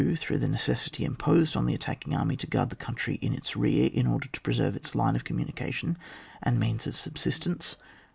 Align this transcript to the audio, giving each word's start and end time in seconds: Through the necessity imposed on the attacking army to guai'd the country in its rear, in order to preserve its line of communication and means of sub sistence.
Through 0.17 0.39
the 0.39 0.47
necessity 0.47 1.05
imposed 1.05 1.55
on 1.55 1.67
the 1.67 1.75
attacking 1.75 2.15
army 2.15 2.35
to 2.37 2.47
guai'd 2.47 2.71
the 2.71 2.75
country 2.75 3.19
in 3.21 3.33
its 3.35 3.55
rear, 3.55 3.87
in 3.93 4.07
order 4.07 4.27
to 4.29 4.41
preserve 4.41 4.75
its 4.75 4.95
line 4.95 5.15
of 5.15 5.23
communication 5.23 5.95
and 6.41 6.59
means 6.59 6.87
of 6.87 6.97
sub 6.97 7.13
sistence. 7.19 7.75